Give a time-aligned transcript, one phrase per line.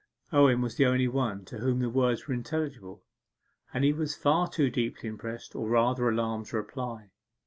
[0.33, 3.03] Owen was the only one to whom the words were intelligible,
[3.71, 7.11] and he was far too deeply impressed, or rather alarmed, to reply.